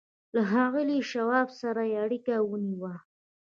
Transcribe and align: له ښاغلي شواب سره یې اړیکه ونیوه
له 0.35 0.41
ښاغلي 0.51 0.99
شواب 1.11 1.47
سره 1.61 1.81
یې 1.91 1.97
اړیکه 2.05 2.35
ونیوه 2.49 2.93